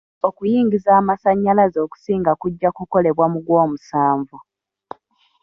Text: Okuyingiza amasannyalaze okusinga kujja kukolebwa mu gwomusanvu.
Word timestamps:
Okuyingiza 0.27 0.89
amasannyalaze 1.01 1.77
okusinga 1.85 2.31
kujja 2.41 2.69
kukolebwa 2.77 3.25
mu 3.33 3.39
gwomusanvu. 3.45 4.37